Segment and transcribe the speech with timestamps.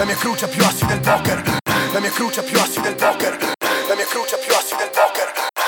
[0.00, 1.42] La mia crucia più assi del poker.
[1.92, 3.36] La mia crucia più assi del poker.
[3.86, 5.59] La mia crucia più assi del poker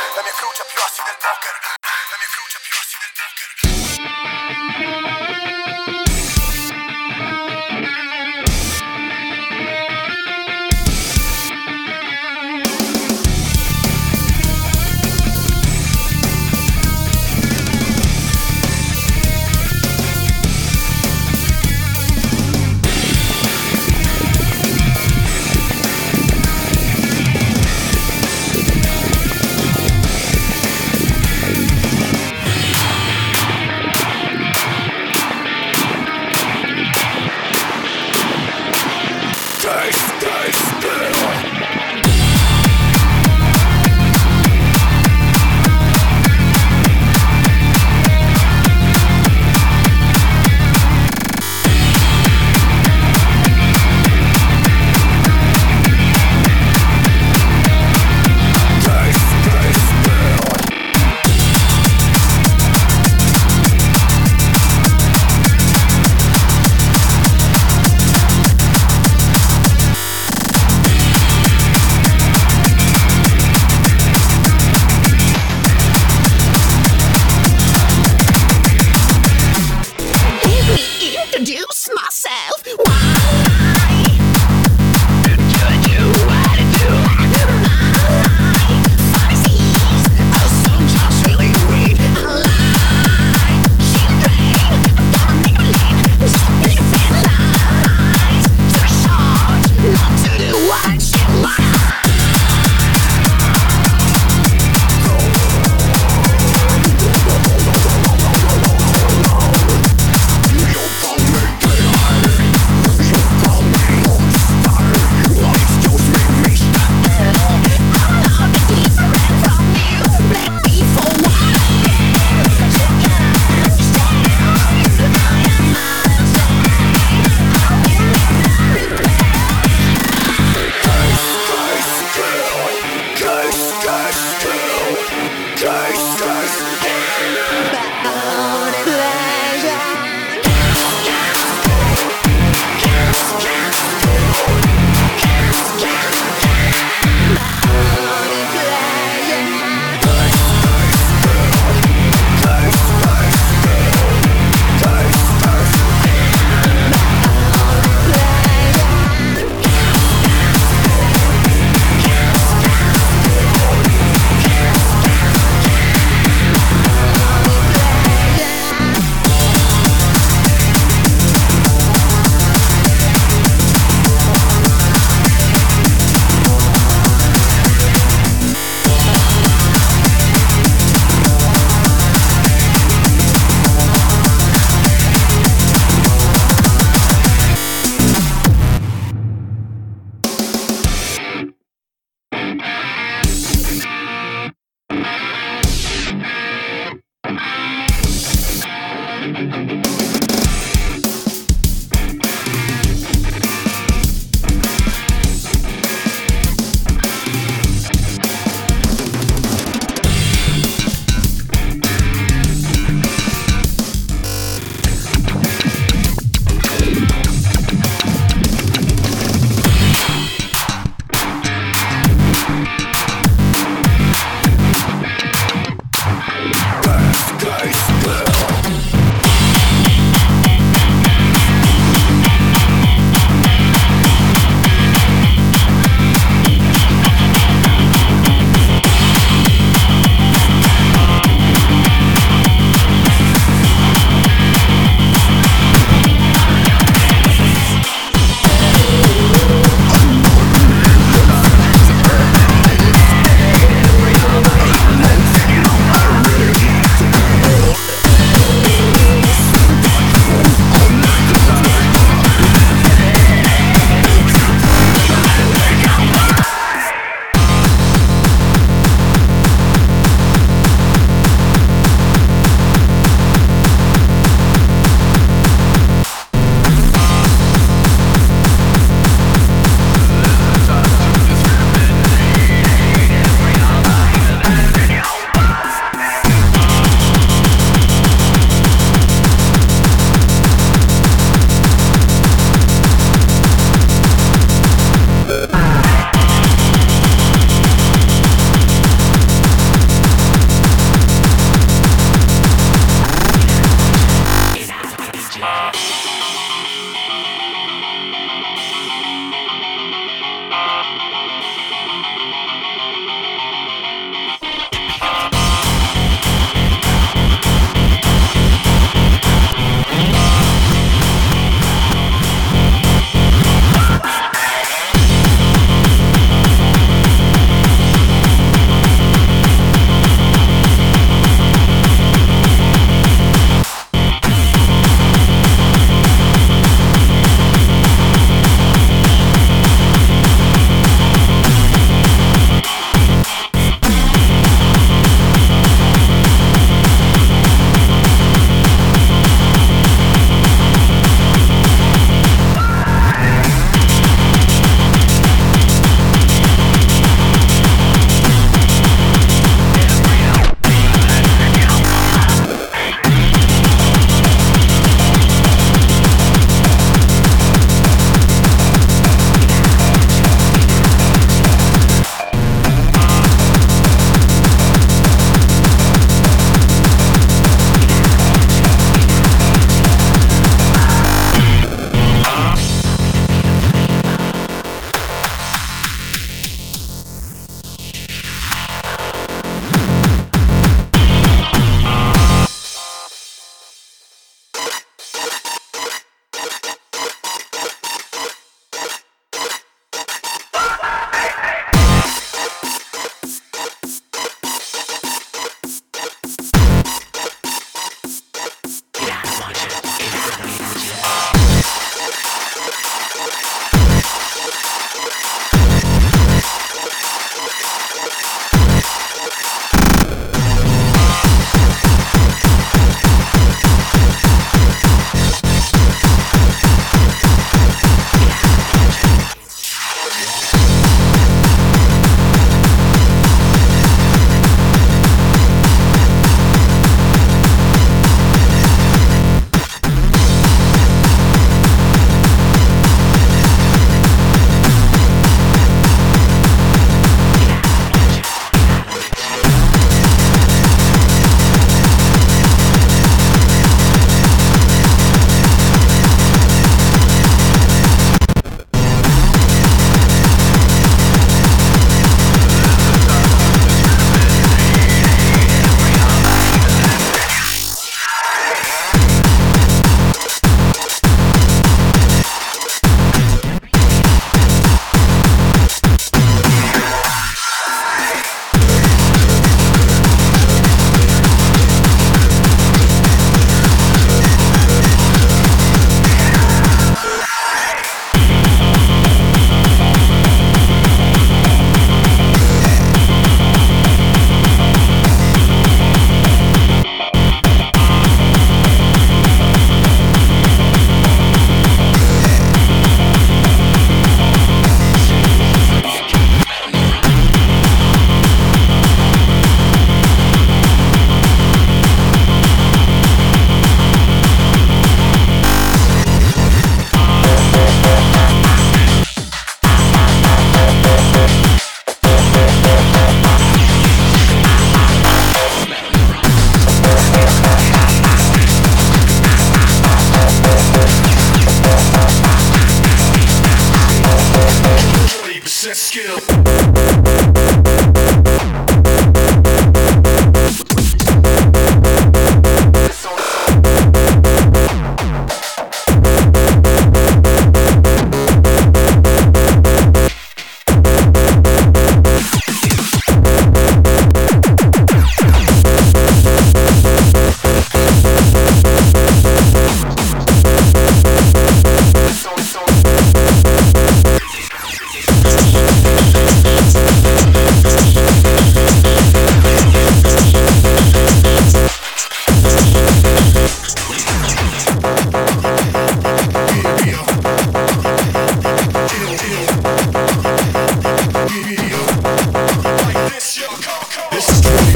[584.26, 584.71] this.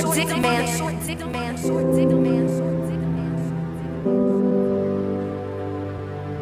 [0.00, 0.66] short dick man.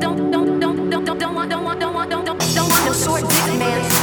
[0.00, 2.84] Don't, don't, don't, don't, don't, don't want, don't want, don't want, don't, don't, don't want
[2.86, 3.99] no short dick man.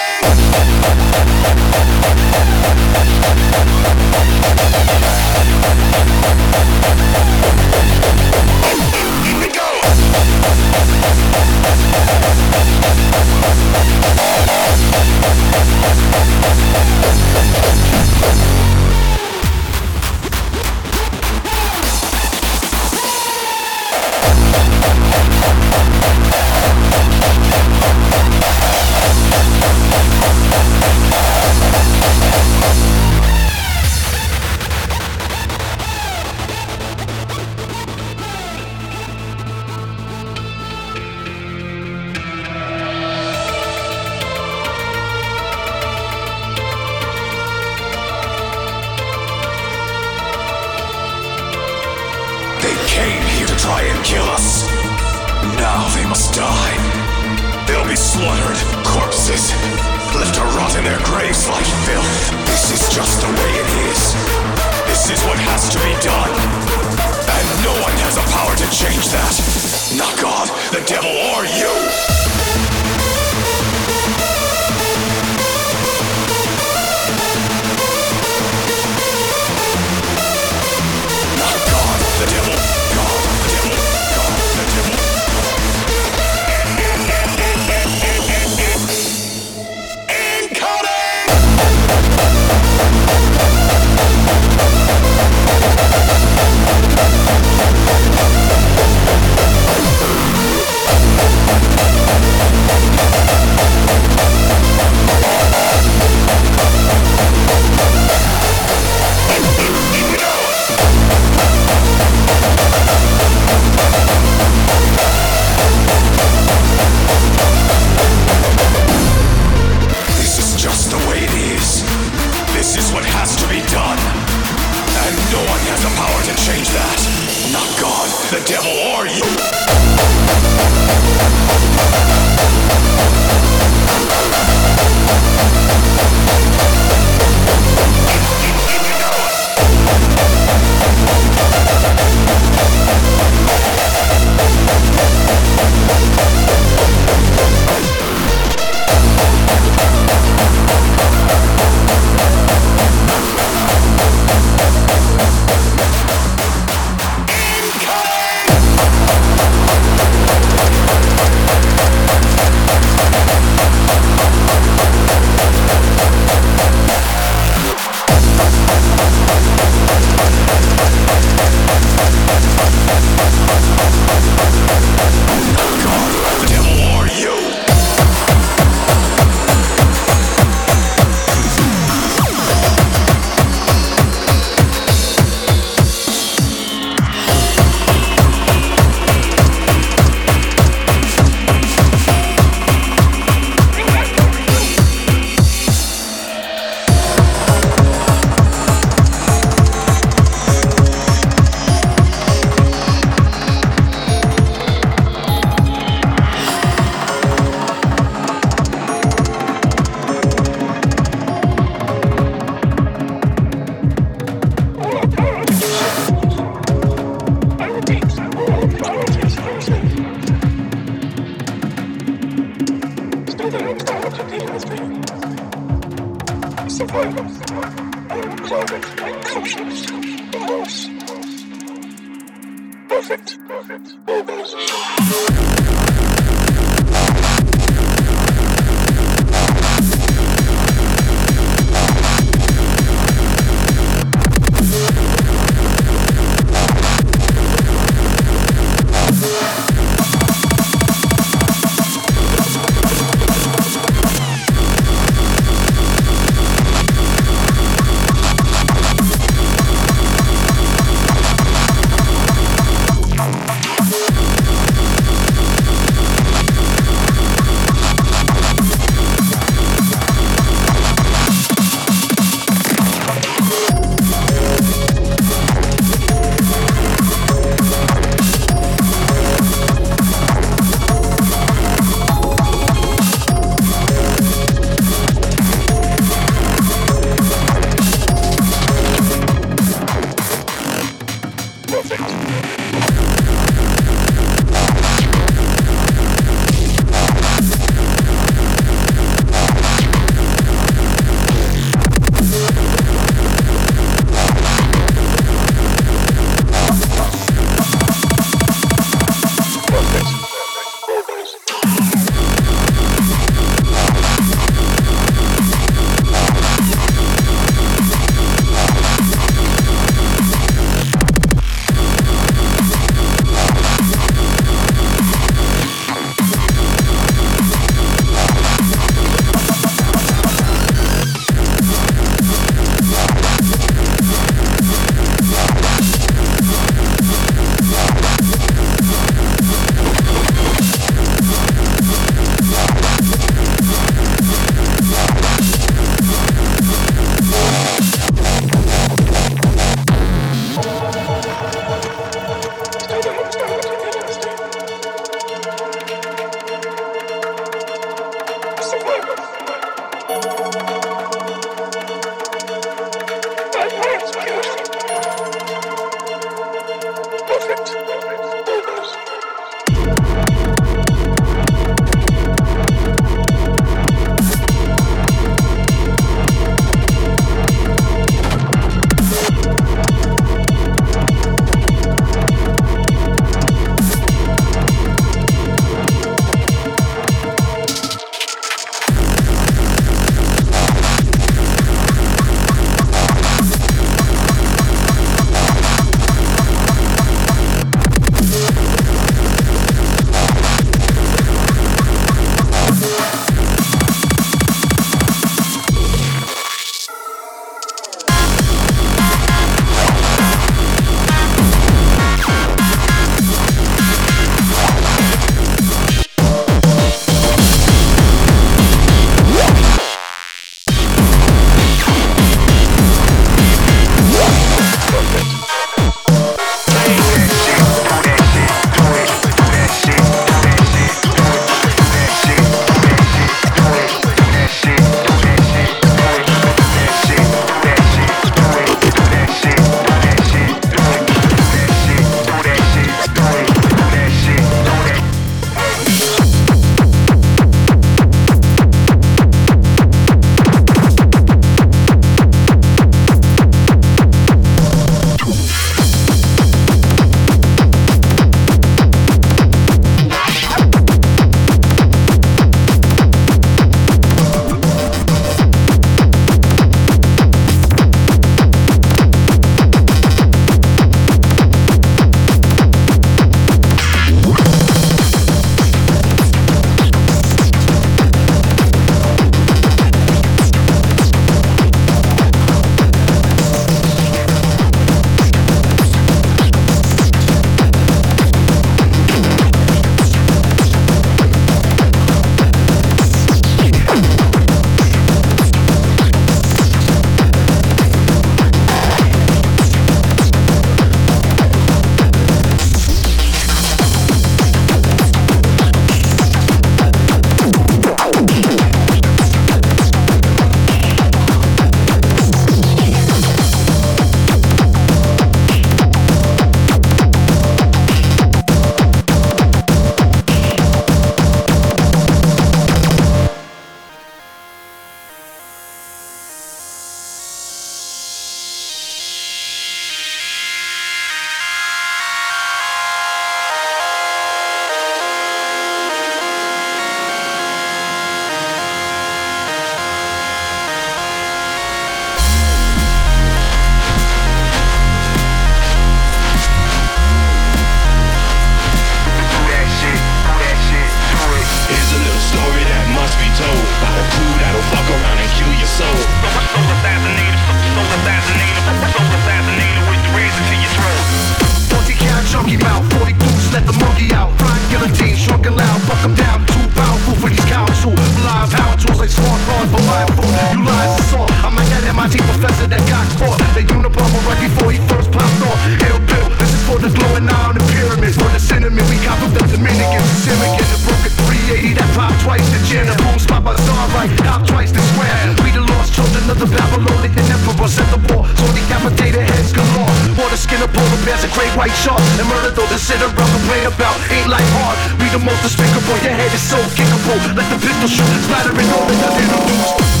[595.11, 595.97] the most despicable.
[596.03, 597.19] Your head is so kickable.
[597.35, 600.00] Let the pistol shoot, splattering all the other.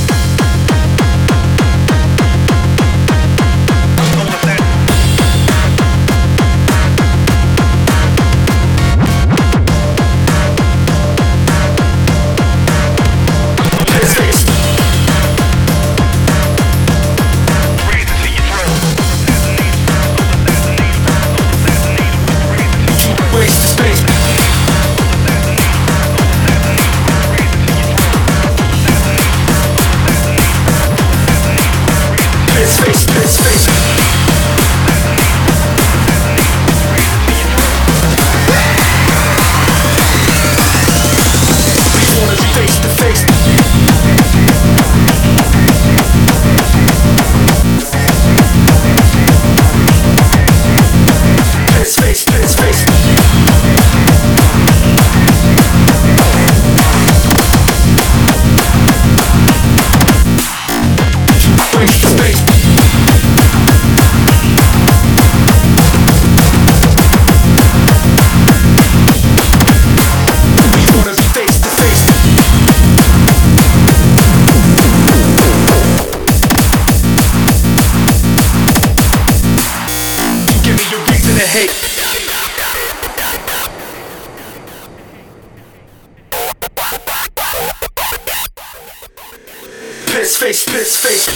[90.41, 91.27] face, piss face.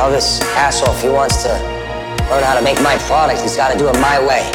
[0.00, 1.50] Tell this asshole if he wants to
[2.30, 4.50] learn how to make my product, he's got to do it my way.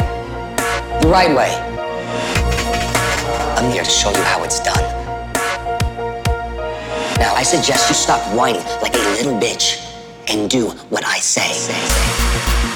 [1.00, 1.54] The right way.
[3.54, 4.82] I'm here to show you how it's done.
[7.20, 9.86] Now, I suggest you stop whining like a little bitch
[10.26, 11.52] and do what I say.
[11.52, 12.75] say, say.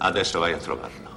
[0.00, 1.10] Adesso vai a trovarlo.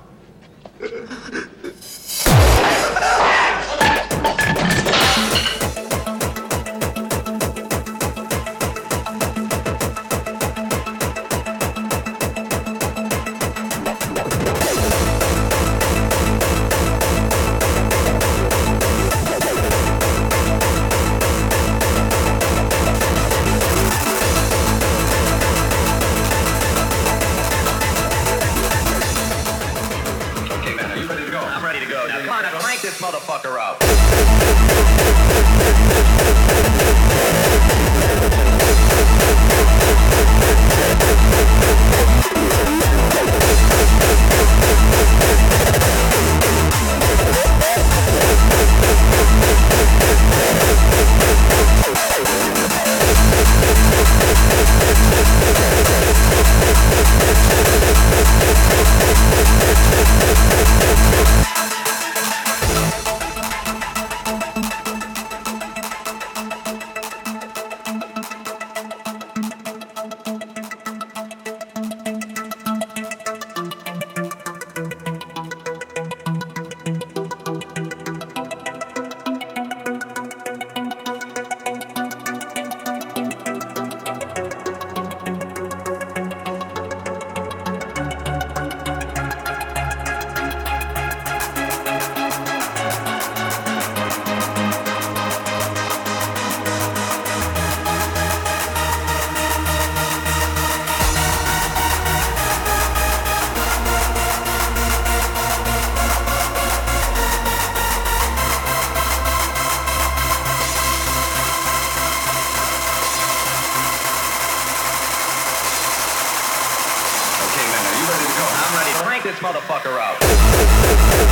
[119.32, 121.32] This motherfucker up.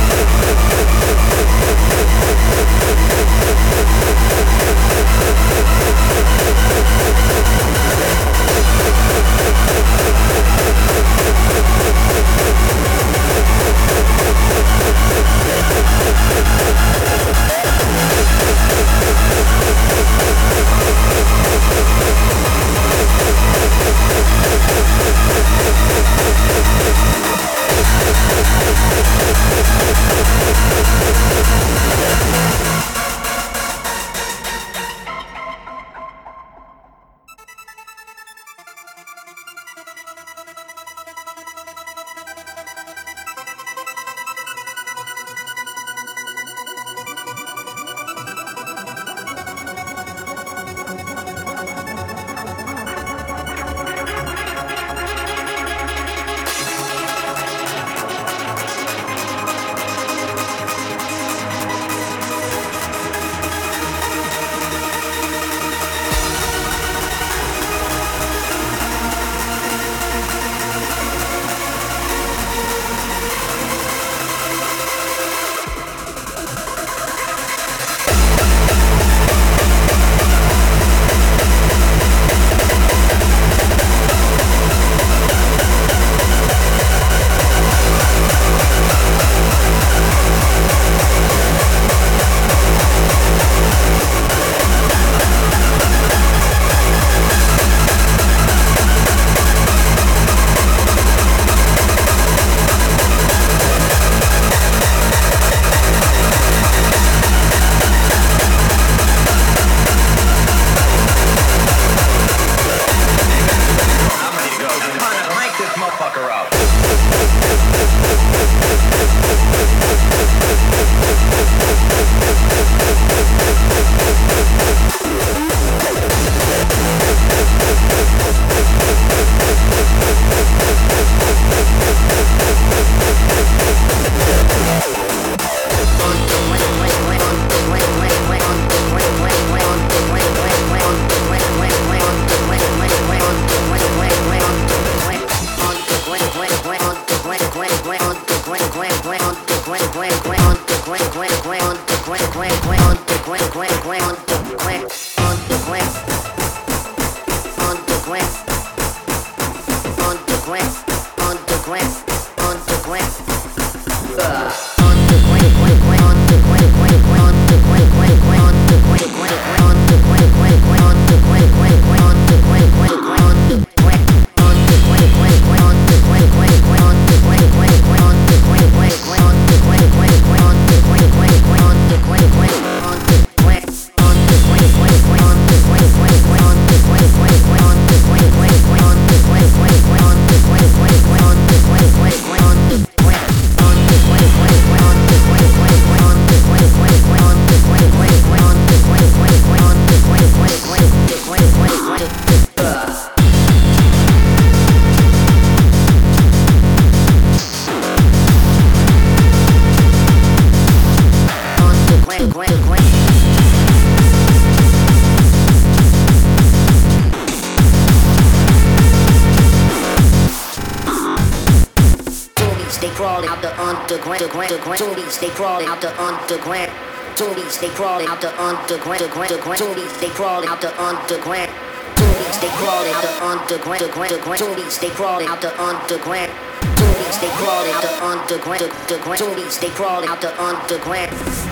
[229.60, 231.52] Toonies, they crawling out the underground.
[231.94, 233.82] Toonies, they crawling out the underground.
[233.82, 236.32] Toonies, they crawling out the underground.
[236.62, 238.72] Toonies, they crawling out the underground.
[239.20, 241.49] Toonies, they crawling out the underground.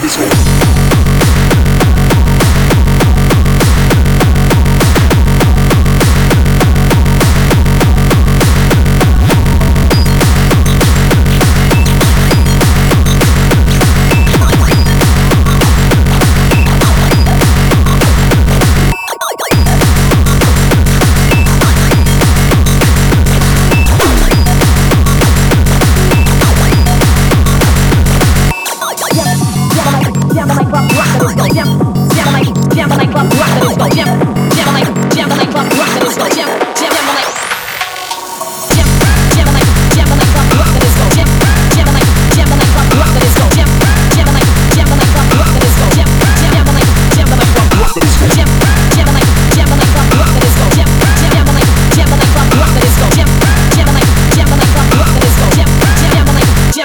[0.00, 0.37] to this one.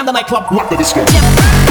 [0.04, 1.63] The nightclub, I rock the disco.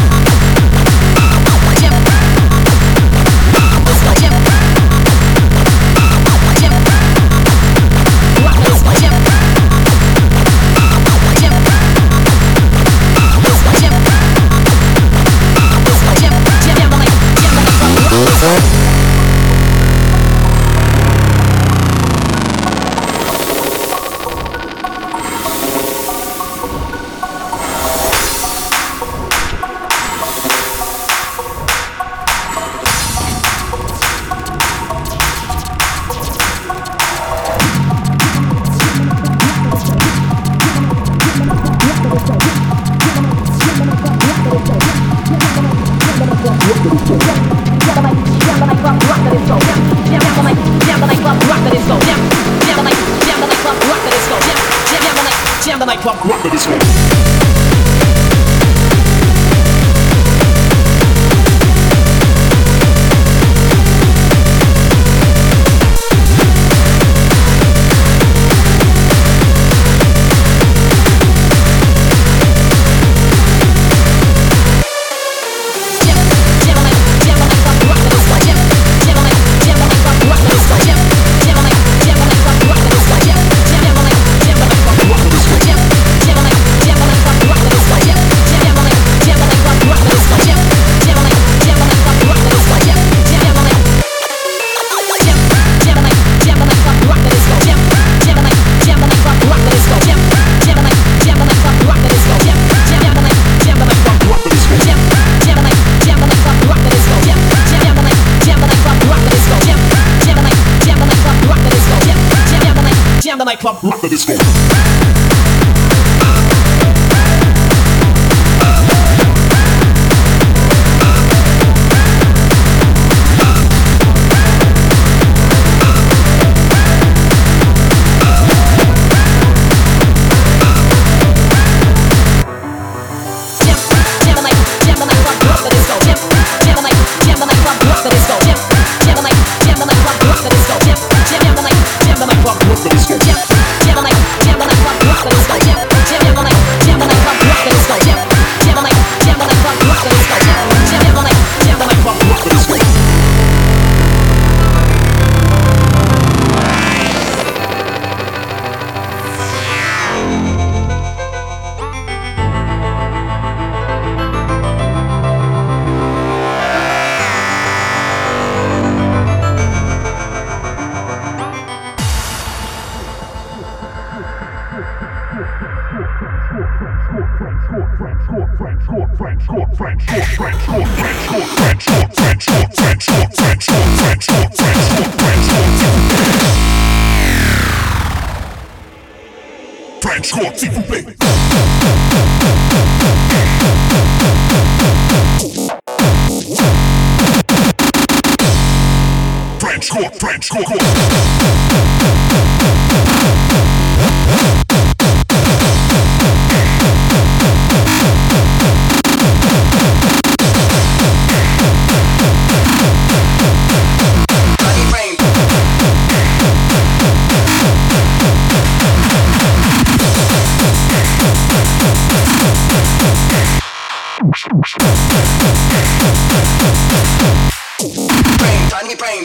[113.34, 115.23] am the nightclub, rock the disco.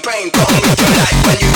[0.01, 1.48] pain, pain, pain, pain, pain, pain,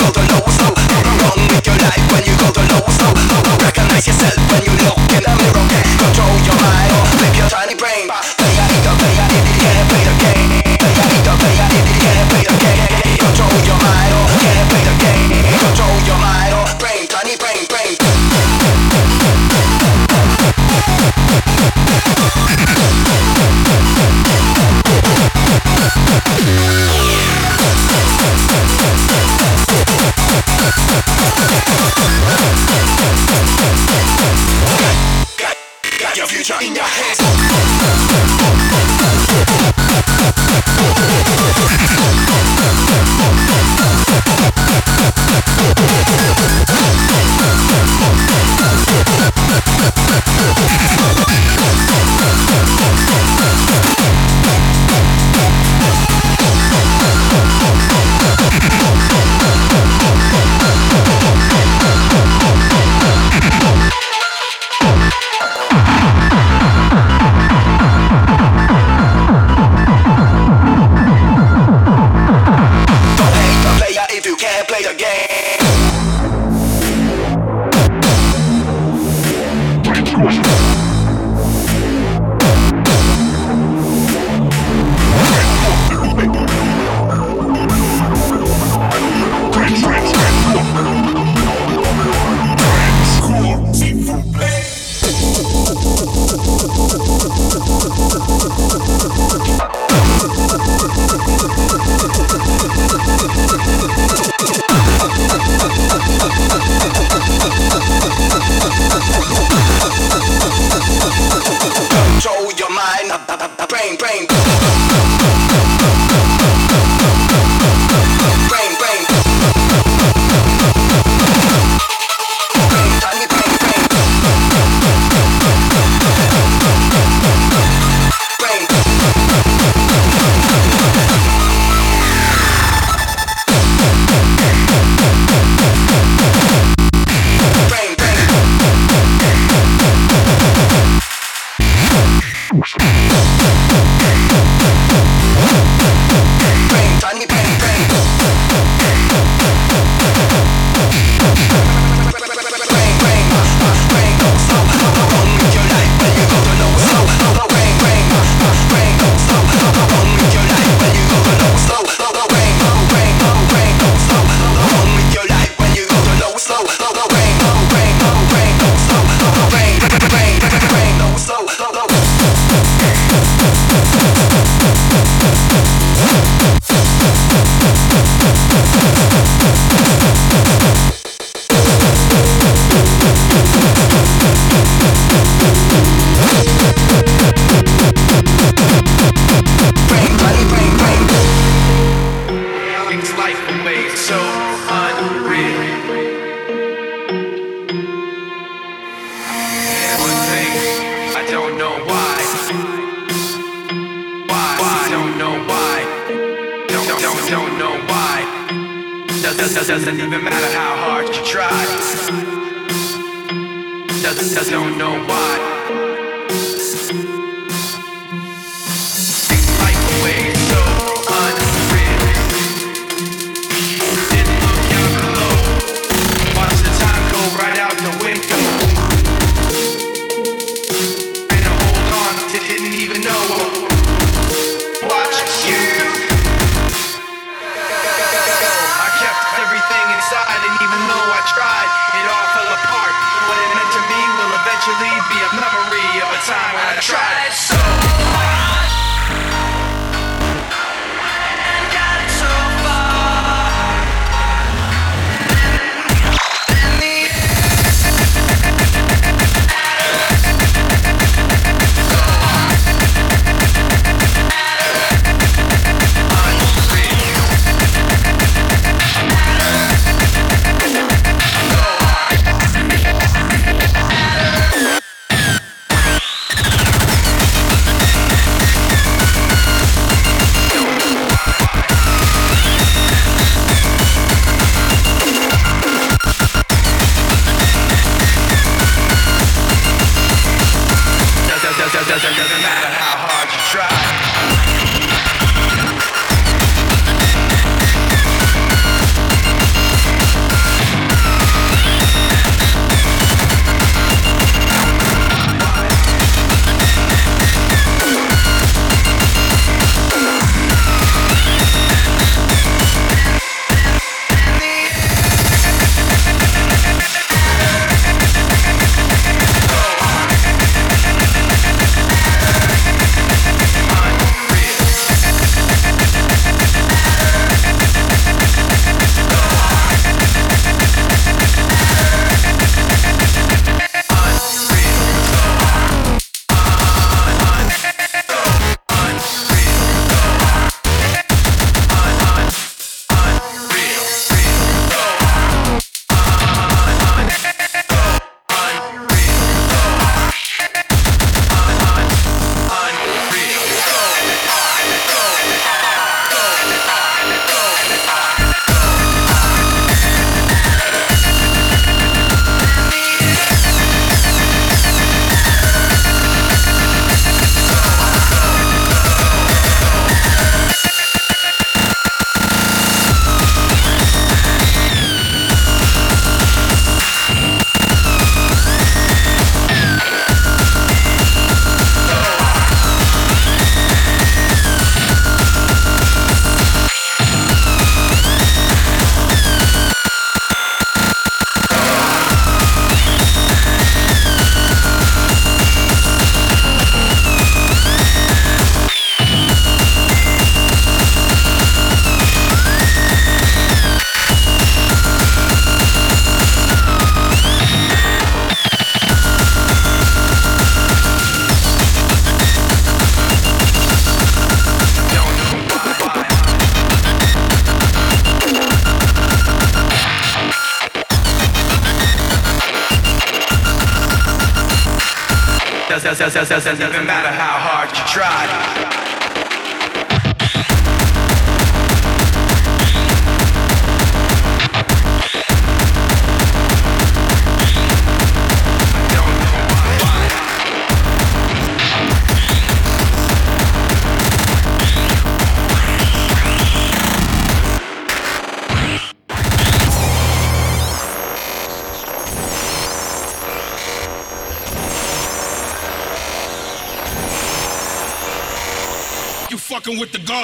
[426.29, 427.12] doesn't matter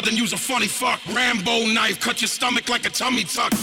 [0.01, 1.01] Than use a funny fuck.
[1.13, 3.53] Rambo knife, cut your stomach like a tummy tuck.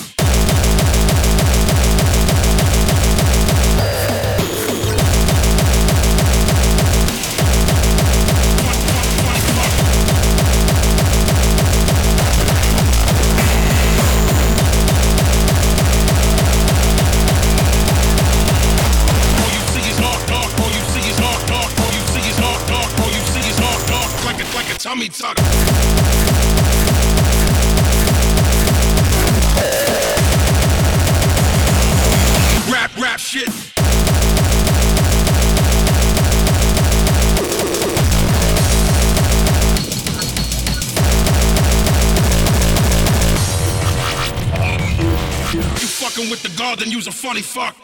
[47.46, 47.75] fuck.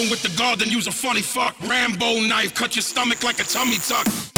[0.00, 1.54] fucking with the garden, use a funny fuck.
[1.68, 4.29] Rambo knife, cut your stomach like a tummy tuck.